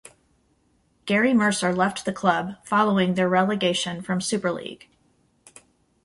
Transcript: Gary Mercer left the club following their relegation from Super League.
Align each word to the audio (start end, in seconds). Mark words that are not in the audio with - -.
Gary 1.05 1.31
Mercer 1.31 1.75
left 1.75 2.05
the 2.05 2.11
club 2.11 2.55
following 2.65 3.13
their 3.13 3.29
relegation 3.29 4.01
from 4.01 4.19
Super 4.19 4.51
League. 4.51 4.89